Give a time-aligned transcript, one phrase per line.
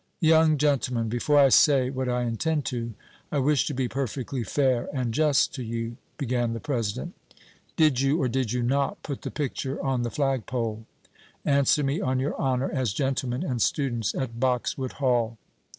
[0.21, 2.95] "Young gentlemen, before I say what I intend to,
[3.31, 7.13] I wish to be perfectly fair and just to you," began the president.
[7.77, 10.87] "Did you, or did you not put the picture on the flagpole.
[11.45, 15.37] Answer me on your honor as gentlemen and students at Boxwood Hall."